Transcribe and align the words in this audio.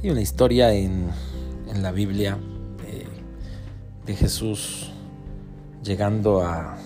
Hay 0.00 0.10
una 0.10 0.20
historia 0.20 0.72
en, 0.72 1.10
la 1.74 1.90
Biblia 1.90 2.38
de 4.06 4.14
Jesús 4.14 4.92
llegando 5.82 6.42
a, 6.42 6.76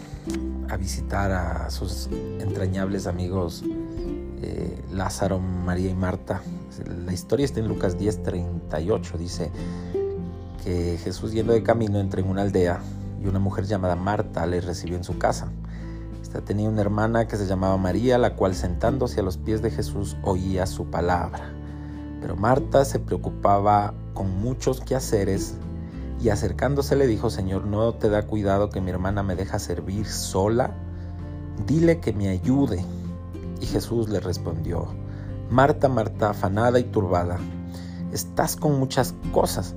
visitar 0.79 1.31
a 1.31 1.69
sus 1.69 2.09
entrañables 2.41 3.07
amigos 3.07 3.65
eh, 4.41 4.83
Lázaro, 4.91 5.39
María 5.39 5.91
y 5.91 5.95
Marta. 5.95 6.41
La 7.05 7.13
historia 7.13 7.45
está 7.45 7.61
en 7.61 7.69
Lucas 7.69 7.99
10, 7.99 8.23
38. 8.23 9.19
Dice 9.19 9.51
que 10.65 10.97
Jesús 11.05 11.33
yendo 11.33 11.53
de 11.53 11.63
camino 11.63 12.01
entra 12.01 12.23
en 12.23 12.31
una 12.31 12.41
aldea 12.41 12.81
y 13.23 13.27
una 13.27 13.39
mujer 13.39 13.67
llamada 13.67 13.95
Marta 13.95 14.47
le 14.47 14.63
recibió 14.63 14.97
en 14.97 15.05
su 15.05 15.19
casa. 15.19 15.53
Esta 16.23 16.41
tenía 16.41 16.71
una 16.71 16.81
hermana 16.81 17.29
que 17.29 17.37
se 17.37 17.47
llamaba 17.47 17.77
María, 17.77 18.17
la 18.17 18.37
cual 18.37 18.55
sentándose 18.55 19.21
a 19.21 19.23
los 19.23 19.37
pies 19.37 19.61
de 19.61 19.71
Jesús 19.71 20.17
oía 20.23 20.65
su 20.65 20.87
palabra. 20.87 21.53
Pero 22.23 22.37
Marta 22.37 22.85
se 22.85 23.01
preocupaba 23.01 23.93
con 24.15 24.41
muchos 24.41 24.81
quehaceres 24.81 25.57
y 26.23 26.29
acercándose 26.29 26.95
le 26.95 27.09
dijo, 27.09 27.31
Señor, 27.31 27.67
¿no 27.67 27.95
te 27.95 28.09
da 28.09 28.23
cuidado 28.23 28.71
que 28.71 28.81
mi 28.81 28.91
hermana 28.93 29.25
me 29.25 29.35
deja 29.35 29.59
servir 29.59 30.07
sola? 30.07 30.73
Dile 31.67 31.99
que 31.99 32.13
me 32.13 32.29
ayude. 32.29 32.85
Y 33.61 33.67
Jesús 33.67 34.09
le 34.09 34.21
respondió, 34.21 34.87
Marta, 35.51 35.89
Marta, 35.89 36.31
afanada 36.31 36.79
y 36.79 36.85
turbada, 36.85 37.39
estás 38.13 38.55
con 38.57 38.79
muchas 38.79 39.15
cosas, 39.33 39.75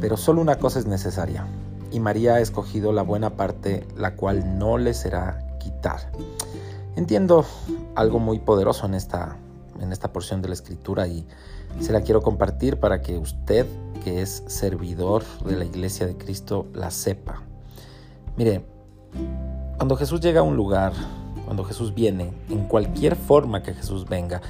pero 0.00 0.16
solo 0.16 0.40
una 0.40 0.58
cosa 0.58 0.80
es 0.80 0.86
necesaria. 0.86 1.46
Y 1.92 2.00
María 2.00 2.34
ha 2.34 2.40
escogido 2.40 2.92
la 2.92 3.02
buena 3.02 3.30
parte, 3.30 3.86
la 3.96 4.16
cual 4.16 4.58
no 4.58 4.76
le 4.76 4.92
será 4.92 5.56
quitar. 5.60 6.10
Entiendo 6.96 7.44
algo 7.94 8.18
muy 8.18 8.40
poderoso 8.40 8.86
en 8.86 8.94
esta, 8.94 9.36
en 9.80 9.92
esta 9.92 10.12
porción 10.12 10.42
de 10.42 10.48
la 10.48 10.54
escritura 10.54 11.06
y 11.08 11.26
se 11.80 11.92
la 11.92 12.02
quiero 12.02 12.22
compartir 12.22 12.78
para 12.78 13.00
que 13.00 13.18
usted, 13.18 13.66
que 14.04 14.22
es 14.22 14.44
servidor 14.46 15.24
de 15.44 15.56
la 15.56 15.64
iglesia 15.64 16.06
de 16.06 16.16
Cristo, 16.16 16.66
la 16.74 16.90
sepa. 16.90 17.42
Mire, 18.36 18.64
cuando 19.76 19.96
Jesús 19.96 20.20
llega 20.20 20.40
a 20.40 20.42
un 20.44 20.56
lugar, 20.56 20.92
cuando 21.44 21.64
Jesús 21.64 21.94
viene, 21.94 22.32
en 22.48 22.66
cualquier 22.66 23.16
forma 23.16 23.62
que 23.62 23.74
Jesús 23.74 24.06
venga, 24.08 24.40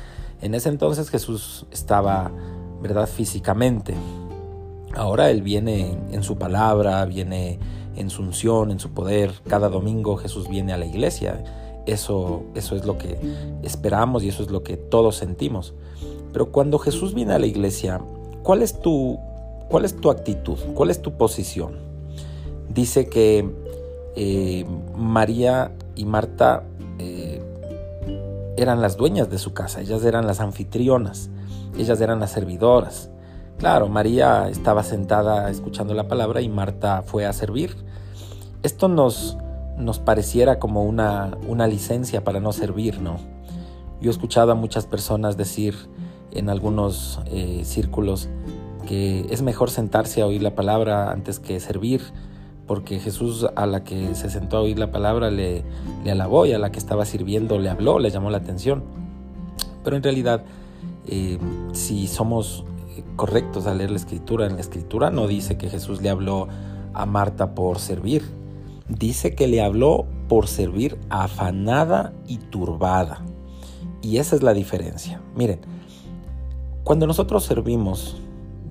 en 0.40 0.54
ese 0.54 0.68
entonces 0.68 1.10
Jesús 1.10 1.66
estaba, 1.70 2.30
¿verdad?, 2.82 3.06
físicamente. 3.06 3.94
Ahora 4.94 5.30
Él 5.30 5.42
viene 5.42 5.96
en 6.10 6.22
su 6.22 6.36
palabra, 6.36 7.04
viene 7.04 7.58
en 7.96 8.10
su 8.10 8.22
unción, 8.22 8.70
en 8.70 8.80
su 8.80 8.90
poder. 8.90 9.32
Cada 9.46 9.68
domingo 9.68 10.16
Jesús 10.16 10.48
viene 10.48 10.72
a 10.72 10.76
la 10.76 10.86
iglesia. 10.86 11.44
Eso, 11.90 12.44
eso 12.54 12.76
es 12.76 12.84
lo 12.84 12.98
que 12.98 13.18
esperamos 13.62 14.22
y 14.22 14.28
eso 14.28 14.44
es 14.44 14.50
lo 14.50 14.62
que 14.62 14.76
todos 14.76 15.16
sentimos. 15.16 15.74
Pero 16.32 16.52
cuando 16.52 16.78
Jesús 16.78 17.14
viene 17.14 17.34
a 17.34 17.38
la 17.40 17.46
iglesia, 17.46 18.00
¿cuál 18.44 18.62
es 18.62 18.80
tu, 18.80 19.18
cuál 19.68 19.84
es 19.84 19.96
tu 19.96 20.10
actitud? 20.10 20.56
¿Cuál 20.74 20.90
es 20.90 21.02
tu 21.02 21.12
posición? 21.12 21.78
Dice 22.68 23.08
que 23.08 23.50
eh, 24.14 24.64
María 24.96 25.72
y 25.96 26.04
Marta 26.04 26.62
eh, 27.00 27.42
eran 28.56 28.80
las 28.80 28.96
dueñas 28.96 29.28
de 29.28 29.38
su 29.38 29.52
casa, 29.52 29.80
ellas 29.80 30.04
eran 30.04 30.28
las 30.28 30.38
anfitrionas, 30.38 31.28
ellas 31.76 32.00
eran 32.00 32.20
las 32.20 32.30
servidoras. 32.30 33.10
Claro, 33.58 33.88
María 33.88 34.48
estaba 34.48 34.84
sentada 34.84 35.50
escuchando 35.50 35.92
la 35.94 36.06
palabra 36.06 36.40
y 36.40 36.48
Marta 36.48 37.02
fue 37.02 37.26
a 37.26 37.32
servir. 37.32 37.76
Esto 38.62 38.88
nos, 38.88 39.36
nos 39.80 39.98
pareciera 39.98 40.58
como 40.58 40.84
una, 40.84 41.36
una 41.48 41.66
licencia 41.66 42.22
para 42.24 42.40
no 42.40 42.52
servir, 42.52 43.00
¿no? 43.00 43.16
Yo 44.00 44.10
he 44.10 44.12
escuchado 44.12 44.52
a 44.52 44.54
muchas 44.54 44.86
personas 44.86 45.36
decir, 45.36 45.74
en 46.32 46.48
algunos 46.48 47.20
eh, 47.26 47.62
círculos 47.64 48.28
que 48.86 49.26
es 49.30 49.42
mejor 49.42 49.70
sentarse 49.70 50.22
a 50.22 50.26
oír 50.26 50.42
la 50.42 50.54
palabra 50.54 51.10
antes 51.10 51.38
que 51.38 51.60
servir, 51.60 52.02
porque 52.66 52.98
Jesús 52.98 53.46
a 53.56 53.66
la 53.66 53.84
que 53.84 54.14
se 54.14 54.30
sentó 54.30 54.58
a 54.58 54.60
oír 54.60 54.78
la 54.78 54.90
palabra 54.90 55.30
le, 55.30 55.64
alabó 56.10 56.46
y 56.46 56.52
a 56.52 56.58
la 56.58 56.70
que 56.70 56.78
estaba 56.78 57.04
sirviendo 57.04 57.58
le 57.58 57.68
habló, 57.68 57.98
le 57.98 58.10
llamó 58.10 58.30
la 58.30 58.38
atención. 58.38 58.84
Pero 59.84 59.96
en 59.96 60.02
realidad, 60.02 60.44
eh, 61.06 61.38
si 61.72 62.06
somos 62.06 62.64
correctos 63.16 63.66
al 63.66 63.78
leer 63.78 63.90
la 63.90 63.96
escritura, 63.96 64.46
en 64.46 64.54
la 64.54 64.60
escritura 64.60 65.10
no 65.10 65.26
dice 65.26 65.56
que 65.58 65.68
Jesús 65.68 66.00
le 66.00 66.10
habló 66.10 66.48
a 66.94 67.06
Marta 67.06 67.54
por 67.54 67.78
servir, 67.78 68.22
dice 68.98 69.34
que 69.34 69.46
le 69.46 69.62
habló 69.62 70.06
por 70.28 70.48
servir 70.48 70.98
afanada 71.08 72.12
y 72.26 72.38
turbada. 72.38 73.24
Y 74.02 74.18
esa 74.18 74.36
es 74.36 74.42
la 74.42 74.54
diferencia. 74.54 75.20
Miren, 75.36 75.60
cuando 76.84 77.06
nosotros 77.06 77.44
servimos, 77.44 78.16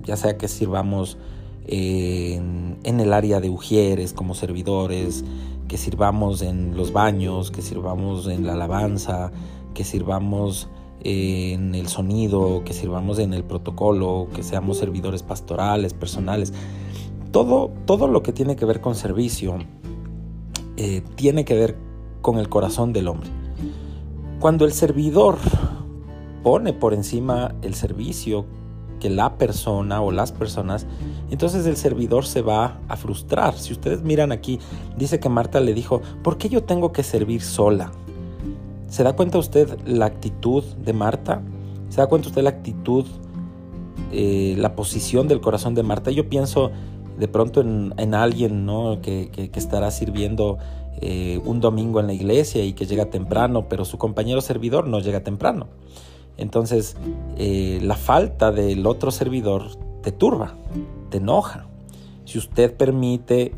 ya 0.04 0.16
sea 0.16 0.36
que 0.36 0.48
sirvamos 0.48 1.18
en, 1.66 2.78
el 2.82 3.12
área 3.12 3.40
de 3.40 3.48
ujieres 3.50 4.12
como 4.12 4.34
servidores, 4.34 5.24
que 5.68 5.78
sirvamos 5.78 6.42
en 6.42 6.76
los 6.76 6.92
baños, 6.92 7.50
que 7.50 7.62
sirvamos 7.62 8.26
en 8.26 8.46
la 8.46 8.54
alabanza, 8.54 9.30
que 9.74 9.84
sirvamos 9.84 10.68
en 11.02 11.74
el 11.74 11.86
sonido, 11.86 12.62
que 12.64 12.72
sirvamos 12.72 13.18
en 13.20 13.32
el 13.32 13.44
protocolo, 13.44 14.28
que 14.34 14.42
seamos 14.42 14.78
servidores 14.78 15.22
pastorales, 15.22 15.94
personales. 15.94 16.52
Todo, 17.30 17.70
todo 17.86 18.08
lo 18.08 18.22
que 18.24 18.32
tiene 18.32 18.56
que 18.56 18.64
ver 18.64 18.80
con 18.80 18.96
servicio 18.96 19.58
eh, 20.82 21.02
tiene 21.14 21.44
que 21.44 21.54
ver 21.54 21.76
con 22.22 22.38
el 22.38 22.48
corazón 22.48 22.94
del 22.94 23.08
hombre. 23.08 23.28
Cuando 24.38 24.64
el 24.64 24.72
servidor 24.72 25.36
pone 26.42 26.72
por 26.72 26.94
encima 26.94 27.54
el 27.60 27.74
servicio 27.74 28.46
que 28.98 29.10
la 29.10 29.36
persona 29.36 30.00
o 30.00 30.10
las 30.10 30.32
personas, 30.32 30.86
entonces 31.30 31.66
el 31.66 31.76
servidor 31.76 32.24
se 32.24 32.40
va 32.40 32.80
a 32.88 32.96
frustrar. 32.96 33.58
Si 33.58 33.74
ustedes 33.74 34.00
miran 34.00 34.32
aquí, 34.32 34.58
dice 34.96 35.20
que 35.20 35.28
Marta 35.28 35.60
le 35.60 35.74
dijo, 35.74 36.00
¿por 36.22 36.38
qué 36.38 36.48
yo 36.48 36.62
tengo 36.62 36.92
que 36.92 37.02
servir 37.02 37.42
sola? 37.42 37.92
¿Se 38.88 39.02
da 39.02 39.12
cuenta 39.12 39.36
usted 39.36 39.78
la 39.84 40.06
actitud 40.06 40.64
de 40.64 40.94
Marta? 40.94 41.42
¿Se 41.90 41.98
da 41.98 42.06
cuenta 42.06 42.28
usted 42.28 42.42
la 42.42 42.50
actitud, 42.50 43.04
eh, 44.12 44.54
la 44.56 44.74
posición 44.74 45.28
del 45.28 45.42
corazón 45.42 45.74
de 45.74 45.82
Marta? 45.82 46.10
Yo 46.10 46.30
pienso 46.30 46.70
de 47.20 47.28
pronto 47.28 47.60
en, 47.60 48.14
alguien 48.14 48.64
¿no? 48.64 49.02
que, 49.02 49.50
estará 49.54 49.90
sirviendo 49.90 50.56
eh, 51.02 51.38
un 51.44 51.60
domingo 51.60 52.00
en 52.00 52.06
la 52.06 52.14
iglesia 52.14 52.64
y 52.64 52.72
que 52.72 52.86
llega 52.86 53.10
temprano, 53.10 53.68
pero 53.68 53.84
su 53.84 53.98
compañero 53.98 54.40
servidor 54.40 54.88
no 54.88 55.00
llega 55.00 55.22
temprano. 55.22 55.66
Entonces, 56.38 56.96
eh, 57.36 57.78
la 57.82 57.96
falta 57.96 58.52
del 58.52 58.86
otro 58.86 59.10
servidor 59.10 59.66
te 60.02 60.12
turba, 60.12 60.54
te 61.10 61.18
enoja. 61.18 61.66
Si 62.24 62.38
usted 62.38 62.74
permite, 62.74 63.52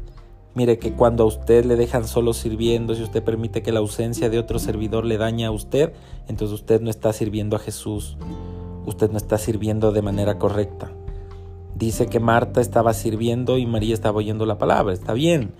mire 0.56 0.80
que 0.80 0.94
cuando 0.94 1.22
a 1.22 1.26
usted 1.26 1.64
le 1.64 1.76
dejan 1.76 2.08
solo 2.08 2.32
sirviendo, 2.32 2.96
si 2.96 3.04
usted 3.04 3.22
permite 3.22 3.62
que 3.62 3.70
la 3.70 3.78
ausencia 3.78 4.28
de 4.28 4.40
otro 4.40 4.58
servidor 4.58 5.04
le 5.04 5.18
daña 5.18 5.48
a 5.48 5.50
usted, 5.52 5.92
entonces 6.26 6.52
usted 6.52 6.80
no 6.80 6.90
está 6.90 7.12
sirviendo 7.12 7.54
a 7.54 7.60
Jesús, 7.60 8.16
usted 8.86 9.08
no 9.12 9.18
está 9.18 9.38
sirviendo 9.38 9.92
de 9.92 10.02
manera 10.02 10.40
correcta. 10.40 10.90
Dice 11.82 12.06
que 12.06 12.20
Marta 12.20 12.60
estaba 12.60 12.94
sirviendo 12.94 13.58
y 13.58 13.66
María 13.66 13.92
estaba 13.92 14.18
oyendo 14.18 14.46
la 14.46 14.56
palabra, 14.56 14.92
está 14.94 15.14
bien, 15.14 15.50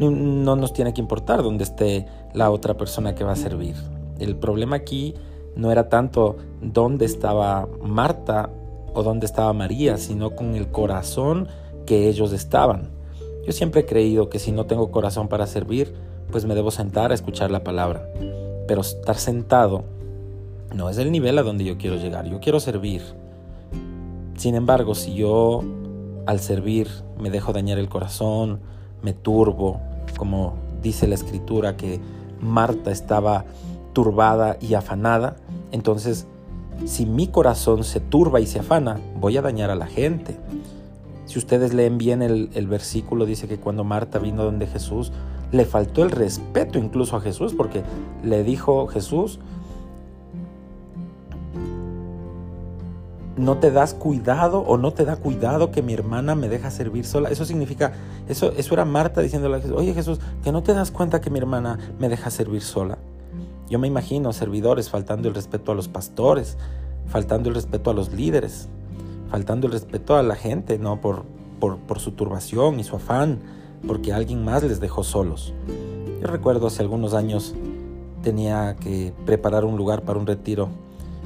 no, 0.00 0.10
no 0.10 0.56
nos 0.56 0.72
tiene 0.72 0.92
que 0.92 1.00
importar 1.00 1.40
dónde 1.44 1.62
esté 1.62 2.04
la 2.34 2.50
otra 2.50 2.76
persona 2.76 3.14
que 3.14 3.22
va 3.22 3.34
a 3.34 3.36
servir. 3.36 3.76
El 4.18 4.34
problema 4.34 4.74
aquí 4.74 5.14
no 5.54 5.70
era 5.70 5.88
tanto 5.88 6.36
dónde 6.60 7.04
estaba 7.04 7.68
Marta 7.80 8.50
o 8.92 9.04
dónde 9.04 9.26
estaba 9.26 9.52
María, 9.52 9.98
sino 9.98 10.34
con 10.34 10.56
el 10.56 10.66
corazón 10.66 11.46
que 11.86 12.08
ellos 12.08 12.32
estaban. 12.32 12.90
Yo 13.46 13.52
siempre 13.52 13.82
he 13.82 13.86
creído 13.86 14.30
que 14.30 14.40
si 14.40 14.50
no 14.50 14.66
tengo 14.66 14.90
corazón 14.90 15.28
para 15.28 15.46
servir, 15.46 15.94
pues 16.32 16.44
me 16.44 16.56
debo 16.56 16.72
sentar 16.72 17.12
a 17.12 17.14
escuchar 17.14 17.52
la 17.52 17.62
palabra. 17.62 18.04
Pero 18.66 18.80
estar 18.80 19.16
sentado 19.16 19.84
no 20.74 20.90
es 20.90 20.98
el 20.98 21.12
nivel 21.12 21.38
a 21.38 21.44
donde 21.44 21.62
yo 21.62 21.78
quiero 21.78 21.94
llegar. 21.94 22.28
Yo 22.28 22.40
quiero 22.40 22.58
servir. 22.58 23.02
Sin 24.38 24.54
embargo, 24.54 24.94
si 24.94 25.14
yo 25.14 25.62
al 26.26 26.38
servir 26.38 26.88
me 27.18 27.28
dejo 27.28 27.52
dañar 27.52 27.78
el 27.78 27.88
corazón, 27.88 28.60
me 29.02 29.12
turbo, 29.12 29.80
como 30.16 30.54
dice 30.80 31.08
la 31.08 31.16
escritura 31.16 31.76
que 31.76 32.00
Marta 32.40 32.92
estaba 32.92 33.44
turbada 33.92 34.56
y 34.60 34.74
afanada, 34.74 35.34
entonces 35.72 36.28
si 36.86 37.04
mi 37.04 37.26
corazón 37.26 37.82
se 37.82 37.98
turba 37.98 38.40
y 38.40 38.46
se 38.46 38.60
afana, 38.60 39.00
voy 39.18 39.36
a 39.36 39.42
dañar 39.42 39.70
a 39.70 39.74
la 39.74 39.88
gente. 39.88 40.36
Si 41.26 41.36
ustedes 41.36 41.74
leen 41.74 41.98
bien 41.98 42.22
el, 42.22 42.66
versículo, 42.68 43.26
dice 43.26 43.48
que 43.48 43.58
cuando 43.58 43.82
Marta 43.82 44.20
vino 44.20 44.44
donde 44.44 44.68
Jesús, 44.68 45.10
le 45.50 45.64
faltó 45.64 46.04
el 46.04 46.12
respeto 46.12 46.78
incluso 46.78 47.16
a 47.16 47.20
Jesús, 47.20 47.54
porque 47.54 47.82
le 48.22 48.44
dijo 48.44 48.86
Jesús, 48.86 49.40
no 53.38 53.58
te 53.58 53.70
das 53.70 53.94
cuidado 53.94 54.60
o 54.60 54.76
no 54.76 54.92
te 54.92 55.04
da 55.04 55.16
cuidado 55.16 55.70
que 55.70 55.82
mi 55.82 55.94
hermana 55.94 56.34
me 56.34 56.48
deja 56.48 56.70
servir 56.70 57.06
sola. 57.06 57.30
Eso 57.30 57.44
significa, 57.44 57.92
eso, 58.28 58.52
eso 58.56 58.74
era 58.74 58.84
Marta 58.84 59.20
diciéndole 59.20 59.56
a 59.56 59.60
Jesús, 59.60 59.76
oye 59.76 59.94
Jesús, 59.94 60.20
que 60.42 60.52
no 60.52 60.62
te 60.62 60.74
das 60.74 60.90
cuenta 60.90 61.20
que 61.20 61.30
mi 61.30 61.38
hermana 61.38 61.78
me 61.98 62.08
deja 62.08 62.30
servir 62.30 62.62
sola. 62.62 62.98
Yo 63.70 63.78
me 63.78 63.86
imagino 63.86 64.32
servidores 64.32 64.90
faltando 64.90 65.28
el 65.28 65.34
respeto 65.34 65.72
a 65.72 65.74
los 65.74 65.88
pastores, 65.88 66.56
faltando 67.06 67.48
el 67.48 67.54
respeto 67.54 67.90
a 67.90 67.94
los 67.94 68.12
líderes. 68.12 68.68
faltando 69.30 69.66
el 69.66 69.74
respeto 69.74 70.16
a 70.16 70.22
la 70.22 70.36
gente, 70.36 70.78
¿no? 70.78 71.02
Por, 71.02 71.24
por, 71.60 71.98
su 71.98 72.12
turbación 72.12 72.80
y 72.80 72.84
su 72.84 72.96
afán, 72.96 73.40
porque 73.86 74.14
alguien 74.14 74.42
más 74.42 74.62
les 74.62 74.80
dejó 74.80 75.04
solos. 75.04 75.52
Yo 76.22 76.26
recuerdo 76.28 76.68
hace 76.68 76.80
algunos 76.80 77.12
años 77.12 77.54
tenía 78.22 78.76
que 78.76 79.12
preparar 79.26 79.66
un 79.66 79.76
lugar 79.76 80.00
para 80.00 80.18
un 80.18 80.26
retiro 80.26 80.70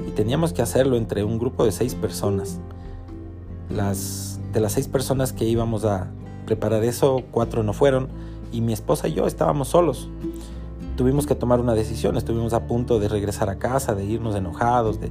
y 0.07 0.11
teníamos 0.11 0.53
que 0.53 0.63
hacerlo 0.63 0.97
entre 0.97 1.25
un 1.25 1.39
grupo 1.39 1.65
de 1.65 1.73
seis 1.73 1.95
personas. 1.95 2.59
Las, 3.71 4.41
de 4.53 4.61
las 4.61 4.73
seis 4.73 4.89
personas 4.89 5.33
que 5.33 5.45
íbamos 5.45 5.85
a 5.85 6.11
preparar 6.47 6.85
eso, 6.85 7.23
cuatro 7.31 7.63
no 7.63 7.73
fueron 7.73 8.09
y 8.53 8.61
mi 8.61 8.73
esposa 8.73 9.09
y 9.09 9.15
yo 9.15 9.27
estábamos 9.27 9.69
solos. 9.69 10.09
Tuvimos 10.97 11.27
que 11.27 11.35
tomar 11.35 11.61
una 11.61 11.75
decisión, 11.75 12.17
estuvimos 12.17 12.53
a 12.53 12.67
punto 12.67 12.99
de 12.99 13.09
regresar 13.09 13.49
a 13.49 13.59
casa, 13.59 13.95
de 13.95 14.05
irnos 14.05 14.37
enojados, 14.37 15.01
de, 15.01 15.11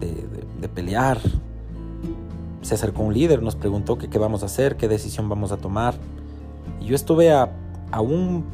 de 0.00 0.68
pelear, 0.68 1.18
se 2.62 2.74
acercó 2.74 3.02
un 3.02 3.14
líder, 3.14 3.42
nos 3.42 3.56
preguntó 3.56 3.96
qué 3.96 4.18
vamos 4.18 4.42
a 4.42 4.46
hacer, 4.46 4.76
qué 4.76 4.88
decisión 4.88 5.28
vamos 5.28 5.52
a 5.52 5.56
tomar. 5.56 5.94
Y 6.80 6.86
yo 6.86 6.94
estuve 6.94 7.32
a, 7.32 7.50
un 8.00 8.44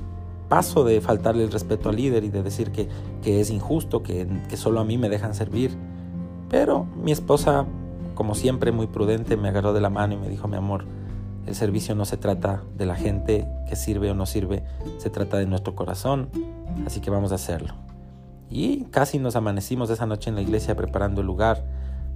paso 0.49 0.85
de 0.85 1.01
faltarle 1.01 1.45
el 1.45 1.53
respeto 1.53 1.89
al 1.89 1.97
líder 1.97 2.25
y 2.25 2.31
de 2.31 2.43
decir 2.43 2.71
que, 2.73 2.89
es 3.25 3.51
injusto, 3.51 4.03
que, 4.03 4.27
que, 4.49 4.57
solo 4.57 4.81
a 4.81 4.85
mí 4.85 4.99
me 4.99 5.09
dejan 5.09 5.35
servir. 5.35 5.77
Pero 6.49 6.87
mi 7.03 7.13
esposa, 7.13 7.67
como 8.15 8.35
siempre, 8.35 8.73
muy 8.73 8.87
prudente, 8.87 9.37
me 9.37 9.49
agarró 9.49 9.73
de 9.73 9.81
la 9.81 9.91
mano 9.91 10.15
y 10.15 10.17
me 10.17 10.29
dijo, 10.29 10.49
mi 10.49 10.57
amor, 10.57 10.85
el 11.47 11.55
servicio 11.55 11.95
no 11.95 12.05
se 12.05 12.17
trata 12.17 12.63
de 12.77 12.87
la 12.87 12.97
gente 12.97 13.47
que 13.69 13.77
sirve 13.77 14.11
o 14.11 14.15
no 14.15 14.27
sirve, 14.27 14.65
se 14.99 15.11
trata 15.11 15.39
de 15.39 15.47
nuestro 15.47 15.75
corazón, 15.75 16.29
así 16.87 17.01
que 17.01 17.11
vamos 17.11 17.33
a 17.33 17.37
hacerlo. 17.37 17.75
Y 18.51 18.85
casi 18.87 19.19
nos 19.19 19.37
amanecimos 19.37 19.91
esa 19.91 20.07
noche 20.07 20.31
en 20.31 20.37
la 20.37 20.43
iglesia 20.43 20.77
preparando 20.77 21.21
el 21.21 21.27
lugar. 21.27 21.65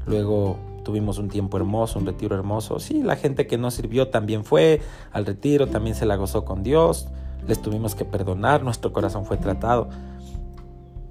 Luego 0.06 0.56
tuvimos 0.85 1.19
un 1.19 1.29
tiempo 1.29 1.56
hermoso, 1.56 1.99
un 1.99 2.06
retiro 2.06 2.35
hermoso. 2.37 2.79
Sí, 2.79 3.03
la 3.03 3.17
gente 3.17 3.47
que 3.47 3.59
no 3.59 3.71
sirvió 3.71 4.09
también 4.09 4.44
fue 4.44 4.81
al 5.12 5.26
retiro, 5.26 5.67
también 5.69 5.94
se 5.94 6.06
la 6.06 6.17
gozó 6.17 6.44
con 6.44 6.62
Dios, 6.62 7.09
les 7.46 7.60
tuvimos 7.60 7.94
que 7.94 8.04
perdonar, 8.04 8.62
nuestro 8.62 8.92
corazón 8.92 9.25
fue 9.25 9.37
tratado. 9.37 9.88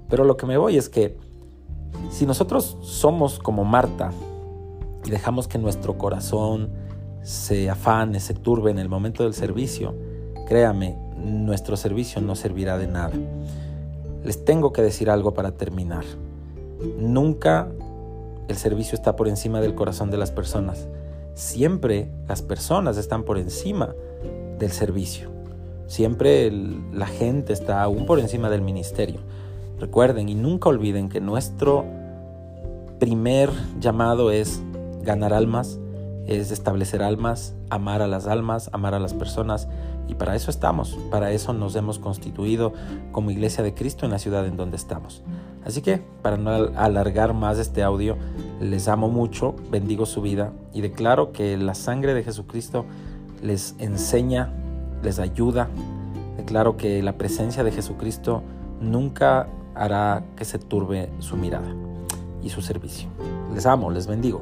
Pero 0.08 0.24
lo 0.24 0.36
que 0.36 0.46
me 0.46 0.56
voy 0.56 0.76
es 0.76 0.88
que 0.88 1.16
si 2.10 2.26
nosotros 2.26 2.76
somos 2.82 3.38
como 3.38 3.64
Marta 3.64 4.10
y 5.04 5.10
dejamos 5.10 5.48
que 5.48 5.58
nuestro 5.58 5.98
corazón 5.98 6.70
se 7.22 7.70
afane, 7.70 8.20
se 8.20 8.34
turbe 8.34 8.70
en 8.70 8.78
el 8.78 8.88
momento 8.88 9.22
del 9.22 9.34
servicio, 9.34 9.94
créame, 10.46 10.98
nuestro 11.16 11.76
servicio 11.76 12.20
no 12.20 12.34
servirá 12.34 12.78
de 12.78 12.86
nada. 12.86 13.12
Les 14.24 14.44
tengo 14.44 14.72
que 14.72 14.82
decir 14.82 15.10
algo 15.10 15.32
para 15.32 15.52
terminar. 15.52 16.04
Nunca 16.98 17.68
el 18.48 18.56
servicio 18.56 18.96
está 18.96 19.16
por 19.16 19.28
encima 19.28 19.60
del 19.60 19.74
corazón 19.74 20.10
de 20.10 20.16
las 20.16 20.32
personas. 20.32 20.88
Siempre 21.34 22.10
las 22.26 22.42
personas 22.42 22.96
están 22.96 23.24
por 23.24 23.38
encima 23.38 23.94
del 24.58 24.72
servicio. 24.72 25.29
Siempre 25.90 26.52
la 26.92 27.08
gente 27.08 27.52
está 27.52 27.82
aún 27.82 28.06
por 28.06 28.20
encima 28.20 28.48
del 28.48 28.62
ministerio. 28.62 29.18
Recuerden 29.80 30.28
y 30.28 30.36
nunca 30.36 30.68
olviden 30.68 31.08
que 31.08 31.20
nuestro 31.20 31.84
primer 33.00 33.50
llamado 33.80 34.30
es 34.30 34.62
ganar 35.02 35.32
almas, 35.32 35.80
es 36.28 36.52
establecer 36.52 37.02
almas, 37.02 37.56
amar 37.70 38.02
a 38.02 38.06
las 38.06 38.28
almas, 38.28 38.70
amar 38.72 38.94
a 38.94 39.00
las 39.00 39.14
personas. 39.14 39.66
Y 40.06 40.14
para 40.14 40.36
eso 40.36 40.52
estamos, 40.52 40.96
para 41.10 41.32
eso 41.32 41.54
nos 41.54 41.74
hemos 41.74 41.98
constituido 41.98 42.72
como 43.10 43.32
iglesia 43.32 43.64
de 43.64 43.74
Cristo 43.74 44.06
en 44.06 44.12
la 44.12 44.20
ciudad 44.20 44.46
en 44.46 44.56
donde 44.56 44.76
estamos. 44.76 45.24
Así 45.64 45.82
que, 45.82 46.00
para 46.22 46.36
no 46.36 46.50
alargar 46.76 47.34
más 47.34 47.58
este 47.58 47.82
audio, 47.82 48.16
les 48.60 48.86
amo 48.86 49.08
mucho, 49.08 49.56
bendigo 49.72 50.06
su 50.06 50.22
vida 50.22 50.52
y 50.72 50.82
declaro 50.82 51.32
que 51.32 51.56
la 51.56 51.74
sangre 51.74 52.14
de 52.14 52.22
Jesucristo 52.22 52.86
les 53.42 53.74
enseña, 53.80 54.52
les 55.02 55.18
ayuda. 55.18 55.68
Declaro 56.36 56.76
que 56.76 57.02
la 57.02 57.14
presencia 57.14 57.64
de 57.64 57.72
Jesucristo 57.72 58.42
nunca 58.80 59.48
hará 59.74 60.24
que 60.36 60.44
se 60.44 60.58
turbe 60.58 61.10
su 61.18 61.36
mirada 61.36 61.74
y 62.42 62.50
su 62.50 62.62
servicio. 62.62 63.08
Les 63.54 63.66
amo, 63.66 63.90
les 63.90 64.06
bendigo. 64.06 64.40